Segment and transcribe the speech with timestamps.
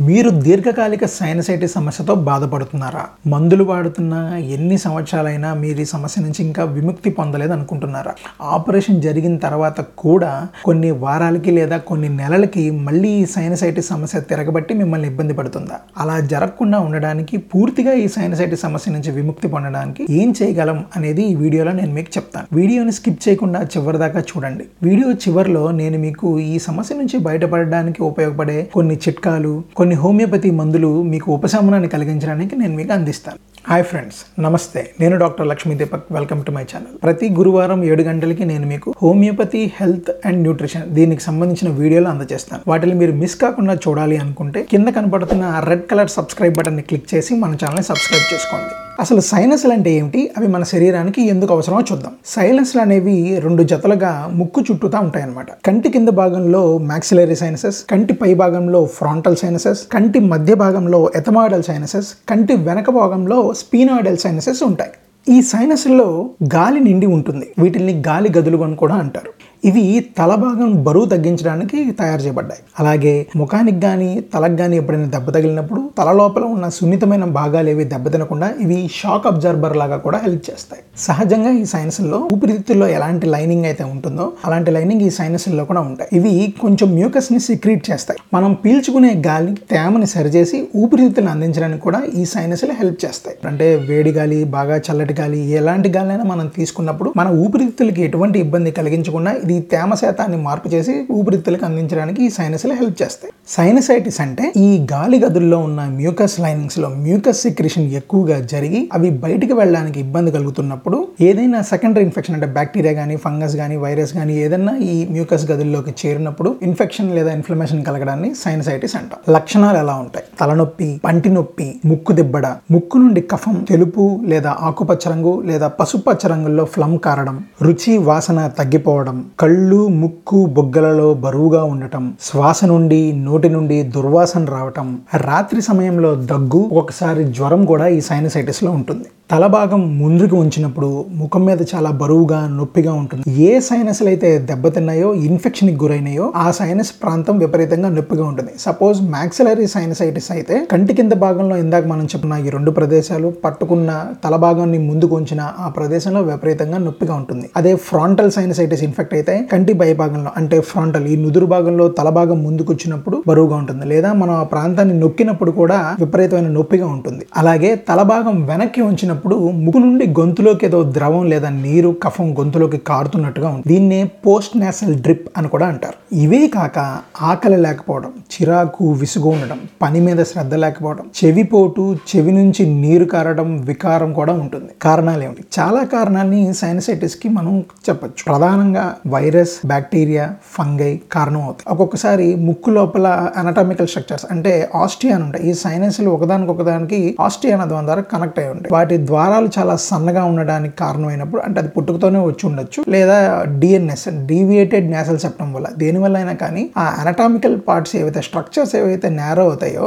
[0.00, 3.02] మీరు దీర్ఘకాలిక సైనసైటిస్ సమస్యతో బాధపడుతున్నారా?
[3.26, 9.80] మందులు వాడుతున్నా ఎన్ని సంవత్సరాలైనా మీరు ఈ సమస్య నుంచి ఇంకా విముక్తి పొందలేదు అనుకుంటున్నారా ఆపరేషన్ జరిగిన తర్వాత
[9.80, 15.78] కూడా కొన్ని వారాలకి లేదా కొన్ని నెలలకి మళ్ళీ ఈ సైనసైటిస్ సమస్య తిరగబట్టి మిమ్మల్ని ఇబ్బంది పడుతుందా?
[15.98, 21.72] అలా జరగకుండా ఉండడానికి పూర్తిగా ఈ సైనసైటిస్ సమస్య నుంచి విముక్తి పొందడానికి ఏం చేయగలం అనేది ఈ వీడియోలో
[21.72, 22.46] నేను మీకు చెప్తాను.
[22.52, 24.66] వీడియోని స్కిప్ చేయకుండా చివరి దాకా చూడండి.
[24.82, 30.90] వీడియో చివరిలో నేను మీకు ఈ సమస్య నుంచి బయటపడడానికి ఉపయోగపడే కొన్ని చిట్కాలు కొన్ని కొన్ని హోమియోపతి మందులు
[31.12, 33.38] మీకు ఉపశమనాన్ని కలిగించడానికి నేను మీకు అందిస్తాను.
[33.70, 34.82] హాయ్ ఫ్రెండ్స్ నమస్తే.
[35.00, 36.06] నేను doctor Lakshmi Deepak.
[36.16, 41.24] Welcome to my channel ప్రతి గురువారం ఏడు గంటలకి నేను మీకు హోమియోపతి హెల్త్ అండ్ న్యూట్రిషన్ దీనికి
[41.28, 42.62] సంబంధించిన వీడియోలు అందజేస్తాను.
[42.72, 47.60] వాటిని మీరు మిస్ కాకుండా చూడాలి అనుకుంటే కింద కనపడుతున్న రెడ్ కలర్ సబ్స్క్రైబ్ బటన్ని క్లిక్ చేసి మన
[47.64, 48.74] ఛానల్ని సబ్స్క్రైబ్ చేసుకోండి.
[49.00, 50.30] అసలు సైనస్లు అంటే ఏమిటి?
[50.38, 52.12] అవి మన శరీరానికి ఎందుకు అవసరమో చూద్దాం.
[52.26, 55.46] సైనస్లు అనేవి రెండు జతలుగా ముక్కు చుట్టూతా ఉంటాయన్నమాట.
[55.66, 62.08] కంటి కింద భాగంలో మ్యాక్సిలరీ సైనసెస్ కంటి పై భాగంలో ఫ్రాంటల్ సైనసెస్ కంటి మధ్య భాగంలో ఎథమాయిడల్ సైనసెస్
[62.28, 64.90] కంటి వెనక భాగంలో స్పీనాయిడల్ సైనసెస్ ఉంటాయి.
[65.28, 67.50] ఈ సైనస్లో గాలి నిండి ఉంటుంది.
[67.58, 69.30] వీటిని గాలి గదులు అని కూడా అంటారు.
[69.64, 72.60] ఇవి తల భాగం బరువు తగ్గించడానికి తయారు చేయబడ్డాయి.
[72.80, 78.54] అలాగే ముఖానికి కానీ తలకు కానీ ఎప్పుడైనా దెబ్బ తగిలినప్పుడు తల లోపల ఉన్న సున్నితమైన భాగాలు ఏవి దెబ్బతినకుండా
[78.60, 80.82] ఇవి షాక్ అబ్జర్బర్ లాగా కూడా హెల్ప్ చేస్తాయి.
[80.98, 86.08] సహజంగా ఈ సైనస్లో ఊపిరితిత్తుల్లో ఎలాంటి లైనింగ్ అయితే ఉంటుందో అలాంటి లైనింగ్ ఈ సైనస్ల్లో కూడా ఉంటాయి.
[86.18, 88.20] ఇవి కొంచెం మ్యూకస్ని సిక్రీట్ చేస్తాయి.
[88.34, 93.36] మనం పీల్చుకునే గాలి తేమని సరిచేసి ఊపిరితిత్తులను అందించడానికి కూడా ఈ సైనస్లు హెల్ప్ చేస్తాయి.
[93.46, 99.32] అంటే వేడి గాలి బాగా చల్లటి గాలి ఎలాంటి గాలినైనా మనం తీసుకున్నప్పుడు మన ఊపిరితిత్తులకి ఎటువంటి ఇబ్బంది కలిగించకుండా
[99.32, 103.32] ఇది తేమ శాతాన్ని మార్పు చేసి ఊపిరితిత్తులకు అందించడానికి ఈ సైనస్లు హెల్ప్ చేస్తాయి.
[103.48, 110.00] సైనసైటిస్ అంటే ఈ గాలి గదుల్లో ఉన్న మ్యూకస్ లైనింగ్స్లో మ్యూకస్ సిక్రిషన్ ఎక్కువగా జరిగి అవి బయటికి వెళ్ళడానికి
[110.00, 115.50] ఇబ్బంది కలుగుతున్నప్పుడు ఏదైనా సెకండరీ ఇన్ఫెక్షన్ అంటే బ్యాక్టీరియా కానీ ఫంగస్ కానీ వైరస్ కానీ ఏదైనా ఈ మ్యూకస్
[115.50, 119.34] గదుల్లోకి చేరినప్పుడు ఇన్ఫెక్షన్ లేదా ఇన్ఫ్లమేషన్ కలగడాన్ని సైనసైటిస్ అంటాం.
[119.34, 120.24] లక్షణాలు ఎలా ఉంటాయి?
[120.40, 126.64] తలనొప్పి పంటి నొప్పి ముక్కు దిబ్బడ ముక్కు నుండి కఫం తెలుపు లేదా ఆకుపచ్చ రంగు లేదా పసుపచ్చ రంగుల్లో
[126.64, 134.44] ఫ్లమ్ కారడం రుచి వాసన తగ్గిపోవడం కళ్ళు ముక్కు బొగ్గలలో బరువుగా ఉండటం శ్వాస నుండి నోటి నుండి దుర్వాసన
[134.54, 134.86] రావటం
[135.30, 139.06] రాత్రి సమయంలో దగ్గు ఒకసారి జ్వరం కూడా ఈ సైనసైటిస్లో ఉంటుంది.
[139.32, 140.88] తల భాగం ముందుకు ఉంచినప్పుడు
[141.20, 143.22] ముఖం మీద చాలా బరువుగా నొప్పిగా ఉంటుంది.
[143.48, 148.52] ఏ సైనస్లు అయితే దెబ్బతిన్నాయో ఇన్ఫెక్షన్కి గురైనాయో ఆ సైనస్ ప్రాంతం విపరీతంగా నొప్పిగా ఉంటుంది.
[148.64, 153.90] సపోజ్ మ్యాక్సిలరీ సైనసైటిస్ అయితే కంటి కింద భాగంలో ఇందాక మనం చెప్పిన ఈ రెండు ప్రదేశాలు పట్టుకున్న
[154.24, 157.48] తల భాగాన్ని ముందుకు ఉంచిన ఆ ప్రదేశంలో విపరీతంగా నొప్పిగా ఉంటుంది.
[157.62, 162.72] అదే ఫ్రాంటల్ సైనసైటిస్ ఇన్ఫెక్ట్ అయితే కంటి భయభాగంలో అంటే ఫ్రంటల్ ఈ నుదురు భాగంలో తల భాగం ముందుకు
[162.72, 163.86] వచ్చినప్పుడు బరువుగా ఉంటుంది.
[163.86, 167.26] లేదా మనం ఆ ప్రాంతాన్ని నొక్కినప్పుడు కూడా విపరీతమైన నొప్పిగా ఉంటుంది.
[167.36, 173.48] అలాగే తల భాగం వెనక్కి ఉంచినప్పుడు ముక్కు నుండి గొంతులోకి ఏదో ద్రవం లేదా నీరు కఫం గొంతులోకి కారుతున్నట్టుగా
[173.48, 175.98] ఉంది దీన్నే పోస్ట్ నేసల్ డ్రిప్ అని కూడా అంటారు.
[176.16, 176.78] ఇవే కాక
[177.22, 184.12] ఆకలి లేకపోవడం చిరాకు విసుగు ఉండడం పని మీద శ్రద్ధ లేకపోవడం చెవిపోటు చెవి నుంచి నీరు కారడం వికారం
[184.12, 184.70] కూడా ఉంటుంది.
[184.82, 187.54] కారణాలు ఏమిటి చాలా కారణాలని సైనసైటిస్కి మనం
[187.88, 188.22] చెప్పచ్చు.
[188.26, 190.26] ప్రధానంగా వైరస్ బ్యాక్టీరియా
[190.56, 193.06] ఫంగై కారణం అవుతాయి ఒక్కొక్కసారి ముక్కు లోపల
[193.42, 195.44] అనటామికల్ స్ట్రక్చర్స్ అంటే ఆస్టియా అని ఉంటాయి.
[195.50, 198.70] ఈ సైనస్లు ఒకదానికొకదానికి ఒకదానికి ఆస్టియా ద్వారా కనెక్ట్ అయి ఉంటాయి.
[198.74, 202.80] వాటి ద్వారాలు చాలా సన్నగా ఉండడానికి కారణమైనప్పుడు అంటే అది పుట్టుకతోనే వచ్చి ఉండొచ్చు.
[202.94, 203.16] లేదా
[203.62, 205.68] డిఎన్ఎస్ డీవియేటెడ్ నేసల్ సెప్టమ్ వల్ల.
[205.82, 209.86] దేనివల్ల అయినా కానీ ఆ అనటామికల్ పార్ట్స్ ఏవైతే స్ట్రక్చర్స్ ఏవైతే నేరో అవుతాయో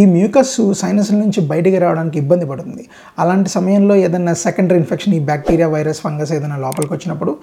[0.00, 2.84] ఈ మ్యూకస్ సైనస్ల నుంచి బయటికి రావడానికి ఇబ్బంది పడుతుంది.
[3.22, 7.34] అలాంటి సమయంలో ఏదైనా సెకండరీ ఇన్ఫెక్షన్ ఈ బ్యాక్టీరియా వైరస్ ఫంగస్ ఏదైనా లోపలికి వచ్చినప్పుడు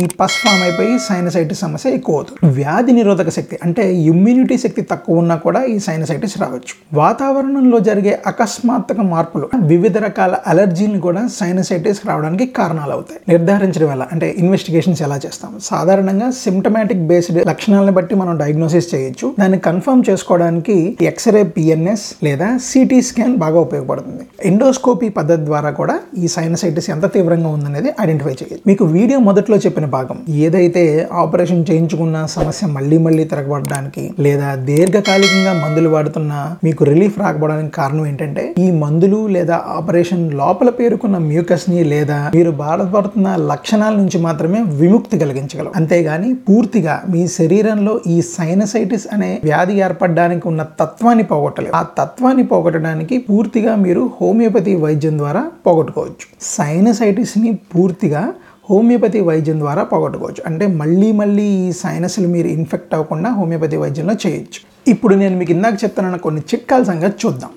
[0.00, 5.22] ఈ పస్ ఫామ్ అయిపోయి సైనసైటిస్ సమస్య ఎక్కువ అవుతుంది వ్యాధి నిరోధక శక్తి అంటే ఇమ్యూనిటీ శక్తి తక్కువ
[5.22, 6.74] ఉన్నా కూడా ఈ సైనసైటిస్ రావచ్చు.
[6.98, 14.28] వాతావరణంలో జరిగే అకస్మాత్తుక మార్పులు వివిధ రకాల అలర్జీని కూడా సైనసైటిస్ రావడానికి కారణాలు అవుతాయి నిర్ధారించడం వల్ల అంటే
[14.42, 19.26] ఇన్వెస్టిగేషన్స్ ఎలా చేస్తాం సాధారణంగా సిమ్టమాటిక్ బేస్డ్ లక్షణాలను బట్టి మనం డయాగ్నోసిస్ చేయొచ్చు.
[19.40, 20.76] దాన్ని కన్ఫర్మ్ చేసుకోవడానికి
[21.10, 24.24] ఎక్స్రే పిఎన్ఎస్ లేదా సిటీ స్కాన్ బాగా ఉపయోగపడుతుంది.
[24.50, 28.62] ఎండోస్కోపీ పద్ధతి ద్వారా కూడా ఈ సైనసైటిస్ ఎంత తీవ్రంగా ఉందనేది ఐడెంటిఫై చేయొచ్చు.
[28.66, 30.73] మీకు వీడియో మొదట్లో చెప్పిన భాగం ఏదైతే
[31.12, 36.32] ఆపరేషన్ చేయించుకున్న సమస్య మళ్ళీ మళ్ళీ తిరగబడడానికి లేదా దీర్ఘకాలికంగా మందులు వాడుతున్న
[36.64, 43.36] మీకు రిలీఫ్ రాకపోవడానికి కారణం ఏంటంటే ఈ మందులు లేదా ఆపరేషన్ లోపల పేరుకున్న మ్యూకస్ని లేదా మీరు బాధపడుతున్న
[43.36, 50.62] లక్షణాల నుంచి మాత్రమే విముక్తి కలిగించగలరు అంతేగాని పూర్తిగా మీ శరీరంలో ఈ సైనసైటిస్ అనే వ్యాధి ఏర్పడడానికి ఉన్న
[50.80, 56.26] తత్వాన్ని పోగొట్టలేదు ఆ తత్వాన్ని పోగొట్టడానికి పూర్తిగా మీరు హోమియోపతి వైద్యం ద్వారా పోగొట్టుకోవచ్చు.
[56.40, 58.22] సైనసైటిస్ని పూర్తిగా
[58.70, 60.42] హోమియోపతి వైద్యం ద్వారా పోగొట్టుకోవచ్చు.
[60.46, 64.90] అంటే మళ్ళీ మళ్ళీ ఈ సైనస్లు మీరు ఇన్ఫెక్ట్ అవ్వకుండా హోమియోపతి వైద్యంలో చేయొచ్చు.
[64.90, 67.50] ఇప్పుడు నేను మీకు ఇందాక చెప్తానన్న కొన్ని చిట్కాల సంగతి చూద్దాం.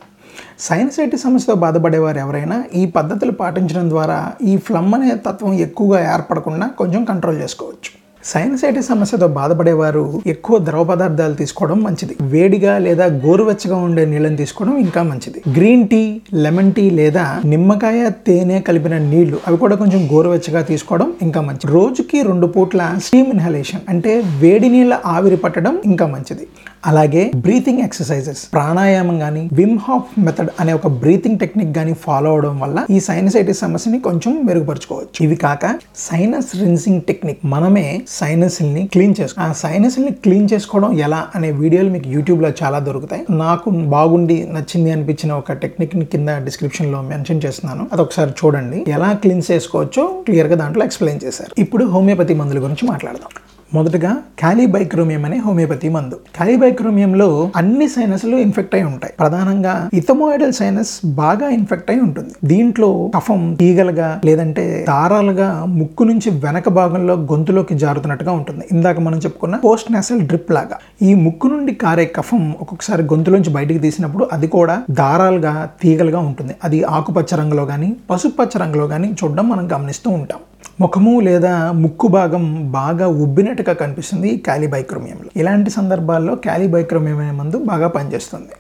[0.60, 7.04] సైనసైటిస్ సమస్యతో బాధపడేవారు ఎవరైనా ఈ పద్ధతులు పాటించడం ద్వారా ఈ ఫ్లమ్ అనే తత్వం ఎక్కువగా ఏర్పడకుండా కొంచెం
[7.04, 8.07] కంట్రోల్ చేసుకోవచ్చు.
[8.32, 10.04] సైనసైటిస్ సమస్యతో బాధపడేవారు
[10.34, 12.14] ఎక్కువ ద్రవ పదార్థాలు తీసుకోవడం మంచిది.
[12.34, 15.40] వేడిగా లేదా గోరువెచ్చగా ఉండే నీళ్ళని తీసుకోవడం ఇంకా మంచిది.
[15.58, 16.02] గ్రీన్ టీ
[16.46, 21.72] లెమన్ టీ లేదా నిమ్మకాయ తేనె కలిపిన నీళ్ళు అవి కూడా కొంచెం గోరువెచ్చగా తీసుకోవడం ఇంకా మంచిది.
[21.74, 24.14] రోజుకి రెండు పూట్ల స్టీమ్ ఇన్హలేషన్ అంటే
[24.44, 26.48] వేడి నీళ్ళ ఆవిరి పట్టడం ఇంకా మంచిది.
[26.90, 32.56] అలాగే బ్రీతింగ్ ఎక్సర్సైజెస్ ప్రాణాయామం కానీ విమ్ హాఫ్ మెథడ్ అనే ఒక బ్రీతింగ్ టెక్నిక్ కానీ ఫాలో అవడం
[32.60, 35.18] వల్ల ఈ సైనసైటిస్ సమస్యని కొంచెం మెరుగుపరచుకోవచ్చు.
[35.26, 35.66] ఇవి కాక
[35.96, 37.88] సైనస్ రిన్సింగ్ టెక్నిక్ మనమే
[38.20, 43.24] సైనస్ని క్లీన్ చేసుకో ఆ సైనస్ని క్లీన్ చేసుకోవడం ఎలా అనే వీడియోలు మీకు యూట్యూబ్లో చాలా దొరుకుతాయి.
[43.44, 47.86] నాకు బాగుండి నచ్చింది అనిపించిన ఒక టెక్నిక్ని కింద డిస్క్రిప్షన్లో మెన్షన్ చేస్తున్నాను.
[47.94, 48.80] అది ఒకసారి చూడండి.
[48.96, 51.54] ఎలా క్లీన్ చేసుకోవచ్చో క్లియర్గా దాంట్లో ఎక్స్ప్లెయిన్ చేశారు.
[51.66, 53.32] ఇప్పుడు హోమియోపతి మందుల గురించి మాట్లాడదాం.
[53.74, 56.16] మొదటగా క్యాలిబైక్రోమియం అనే హోమియోపతి మందు.
[56.36, 59.14] క్యాలిబైక్రోమియంలో అన్ని సైనస్లు ఇన్ఫెక్ట్ అయి ఉంటాయి.
[59.20, 62.34] ప్రధానంగా ఇథమోయిడల్ సైనస్ బాగా ఇన్ఫెక్ట్ అయి ఉంటుంది.
[62.44, 68.66] దీంట్లో కఫం తీగలుగా లేదంటే దారాలుగా ముక్కు నుంచి వెనక భాగంలో గొంతులోకి జారుతున్నట్టుగా ఉంటుంది.
[68.72, 70.78] ఇందాక మనం చెప్పుకున్న పోస్ట్ నేసల్ డ్రిప్ లాగా.
[71.02, 76.56] ఈ ముక్కు నుండి కారే కఫం ఒక్కొక్కసారి గొంతులోంచి బయటికి తీసినప్పుడు అది కూడా దారాలుగా తీగలుగా ఉంటుంది.
[76.64, 80.40] అది ఆకుపచ్చ రంగులో కానీ పసుపచ్చ రంగులో కానీ చూడడం మనం గమనిస్తూ ఉంటాం.
[80.82, 87.88] ముఖము లేదా ముక్కు భాగం బాగా ఉబ్బినట్టుగా కనిపిస్తుంది ఈ క్యాలిబైక్రోమియంలో ఇలాంటి సందర్భాల్లో క్యాలిబైక్రోమియం అనే మందు బాగా
[87.88, 88.54] పనిచేస్తుంది.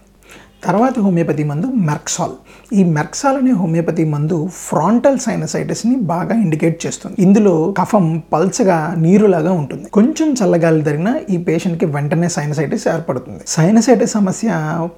[0.65, 2.33] తర్వాత హోమియోపతి మందు మెర్క్సాల్.
[2.77, 4.37] ఈ మెర్క్సాల్ అనే హోమియోపతి మందు
[4.69, 7.15] ఫ్రాంటల్ సైనసైటిస్ని బాగా ఇండికేట్ చేస్తుంది.
[7.25, 9.85] ఇందులో కఫం పల్చగా నీరులాగా ఉంటుంది.
[9.97, 13.41] కొంచెం చల్లగాలి తగిన ఈ పేషెంట్కి వెంటనే సైనసైటిస్ ఏర్పడుతుంది.
[13.47, 14.49] సైనసైటిస్ సమస్య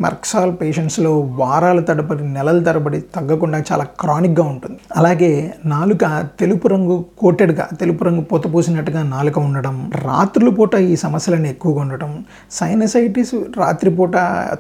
[0.06, 1.12] మెర్క్సాల్ పేషెంట్స్లో
[1.42, 4.80] వారాల తడబడి నెలల తరబడి తగ్గకుండా చాలా క్రానిక్గా ఉంటుంది.
[4.98, 5.32] అలాగే
[5.66, 6.04] నాలుక
[6.40, 12.12] తెలుపు రంగు కోటెడ్గా తెలుపు రంగు పూత పూసినట్టుగా నాలుక ఉండడం రాత్రుల పూట ఈ సమస్యలను ఎక్కువగా ఉండటం
[12.52, 14.16] సైనసైటిస్ రాత్రిపూట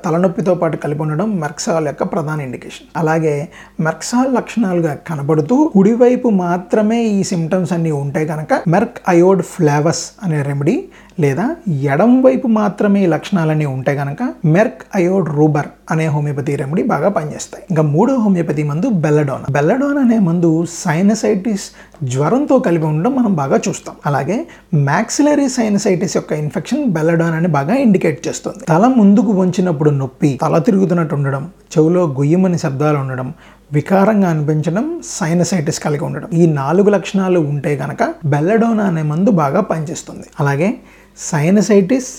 [0.06, 3.36] తలనొప్పితో పాటు కలిపి ఉండడం మెర్క్సాల్ యొక్క ప్రధాన ఇండికేషన్ అలాగే
[3.80, 10.78] మెర్క్సాల్ లక్షణాలుగా కనబడుతూ కుడివైపు మాత్రమే ఈ సిమ్టమ్స్ అన్ని ఉంటే కనుక మెర్క్ అయోడ్ ఫ్లేవస్ అనే రెమెడీ
[11.24, 11.46] లేదా
[11.94, 17.64] ఎడం వైపు మాత్రమే ఈ లక్షణాలన్నీ ఉంటే కనుక మెర్క్ అయోడ్ రూబర్ అనే హోమియోపతి రెమెడీ బాగా పనిచేస్తాయి.
[17.70, 19.44] ఇంకా మూడో హోమియోపతి మందు బెల్లడోన్.
[19.52, 20.52] బెల్లడోన్ అనే మందు
[20.84, 21.66] సైనసైటిస్
[22.04, 23.96] జ్వరంతో కలిపి ఉండడం మనం బాగా చూస్తాం.
[24.06, 24.48] అలాగే
[24.90, 28.64] మ్యాక్సిలరీ సైనసైటిస్ యొక్క ఇన్ఫెక్షన్ బెల్లడోన్ అని బాగా ఇండికేట్ చేస్తుంది.
[28.66, 31.46] తల ముందుకు వంచినప్పుడు నొప్పి తల తిరుగుతున్నట్టు ఉండడం
[31.78, 33.34] చెవులో గుయ్యమని శబ్దాలు ఉండడం
[33.74, 36.30] వికారంగా అనిపించడం సైనసైటిస్ కలిగి ఉండడం.
[36.34, 40.28] ఈ నాలుగు లక్షణాలు ఉంటే కనుక బెల్లడోనా అనే మందు బాగా పనిచేస్తుంది.
[40.40, 40.70] అలాగే
[41.18, 42.10] సైనసైటిస్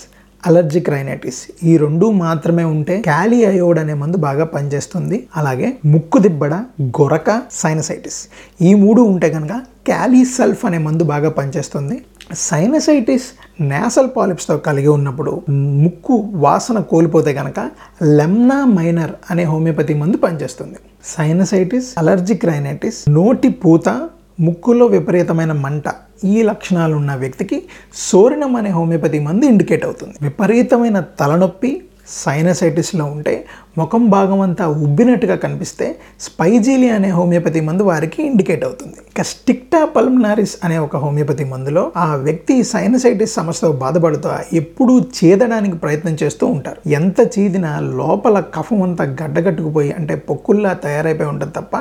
[0.45, 5.27] అలర్జిక్ రైనైటిస్ ఈ రెండు మాత్రమే ఉంటే క్యాలీ అయోడ్ అనే మందు బాగా పనిచేస్తుంది.
[5.37, 8.19] అలాగే ముక్కు దిబ్బడ గొరక సైనసైటిస్
[8.61, 9.53] ఈ మూడు ఉంటే కనుక
[9.85, 12.01] క్యాలీ సెల్ఫ్ అనే మందు బాగా పనిచేస్తుంది.
[12.29, 13.25] సైనసైటిస్
[13.61, 17.59] నేసల్ పాలిప్స్తో కలిగి ఉన్నప్పుడు ముక్కు వాసన కోల్పోతే కనుక
[18.03, 20.75] లెమ్నా మైనర్ అనే హోమియోపతి మందు పనిచేస్తుంది.
[21.03, 24.09] సైనసైటిస్ అలర్జిక్ రైనైటిస్ నోటి పూత
[24.39, 25.83] ముక్కులో విపరీతమైన మంట
[26.23, 27.63] ఈ లక్షణాలు ఉన్న వ్యక్తికి
[27.95, 30.13] సోరినం అనే హోమియోపతి మందు ఇండికేట్ అవుతుంది.
[30.21, 33.45] విపరీతమైన తలనొప్పి సైనసైటిస్లో ఉంటే
[33.77, 38.93] ముఖం భాగం అంతా ఉబ్బినట్టుగా కనిపిస్తే స్పైజీలి అనే హోమియోపతి మందు వారికి ఇండికేట్ అవుతుంది.
[38.93, 46.17] ఇక స్టిక్టా పల్మనారిస్ అనే ఒక హోమియోపతి మందులో ఆ వ్యక్తి సైనసైటిస్ సమస్యతో బాధపడుతూ ఎప్పుడూ చేదడానికి ప్రయత్నం
[46.23, 46.89] చేస్తూ ఉంటారు.
[46.89, 51.75] ఎంత చీదినా లోపల కఫం అంతా గడ్డగట్టుకుపోయి అంటే పొక్కుల్లా తయారైపోయి ఉంటుంది తప్ప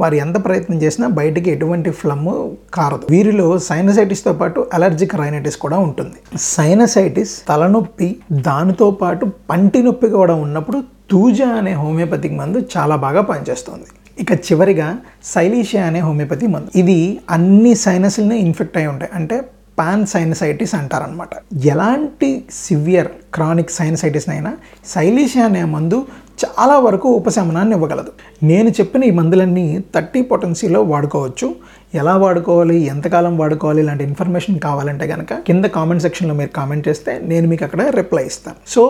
[0.00, 2.26] వారు ఎంత ప్రయత్నం చేసినా బయటికి ఎటువంటి ఫ్లమ్
[2.74, 3.06] కారదు.
[3.10, 6.38] వీరిలో సైనసైటిస్తో పాటు అలర్జిక్ రైనటిస్ కూడా ఉంటుంది.
[6.38, 13.84] సైనసైటిస్ తలనొప్పి దానితో పాటు పంటి నొప్పి కూడా ఉన్నప్పుడు తూజా అనే హోమియోపతిక్ మందు చాలా బాగా పనిచేస్తుంది.
[14.20, 16.78] ఇక చివరిగా సైలీషియా అనే హోమియోపతి మందు.
[16.78, 19.10] ఇది అన్ని సైనస్లని ఇన్ఫెక్ట్ అయి ఉంటాయి.
[19.14, 19.48] అంటే
[19.78, 21.28] పాన్ సైనసైటిస్ అంటారనమాట
[21.64, 24.52] ఎలాంటి సివియర్ క్రానిక్ సైనసైటిస్నైనా
[24.86, 26.06] సైలీషియా అనే మందు
[26.44, 28.12] చాలా వరకు ఉపశమనాన్ని ఇవ్వగలదు.
[28.42, 31.54] నేను చెప్పిన ఈ మందులన్నీ థర్టీ పొటెన్సీలో వాడుకోవచ్చు.
[31.94, 37.46] ఎలా వాడుకోవాలి ఎంతకాలం వాడుకోవాలి ఇలాంటి ఇన్ఫర్మేషన్ కావాలంటే కనుక కింద కామెంట్ సెక్షన్లో మీరు కామెంట్ చేస్తే నేను
[37.52, 38.56] మీకు అక్కడ రిప్లై ఇస్తాను.
[38.74, 38.82] సో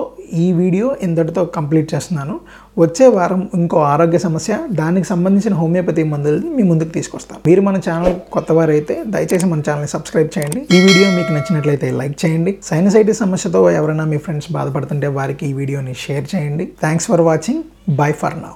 [0.44, 2.34] ఈ వీడియో ఇంతటితో కంప్లీట్ చేస్తున్నాను.
[2.84, 7.40] వచ్చే వారం ఇంకో ఆరోగ్య సమస్య దానికి సంబంధించిన హోమియోపతి మందులని మీ ముందుకు తీసుకొస్తాను.
[7.48, 10.60] మీరు మన ఛానల్ కొత్తవారైతే దయచేసి మన ఛానల్ని సబ్స్క్రైబ్ చేయండి.
[10.76, 12.54] ఈ వీడియో మీకు నచ్చినట్లయితే లైక్ చేయండి.
[12.70, 16.66] సైనసైటిస్ సమస్యతో ఎవరైనా మీ ఫ్రెండ్స్ బాధపడుతుంటే వారికి ఈ వీడియోని షేర్ చేయండి.
[16.86, 17.64] Thanks for watching
[18.00, 18.54] bye for now